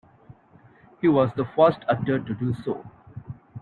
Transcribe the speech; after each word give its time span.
He 0.99 1.07
was 1.07 1.29
the 1.37 1.45
first 1.55 1.77
actor 1.87 2.17
to 2.17 2.33
do 2.33 2.55
so. 2.65 2.83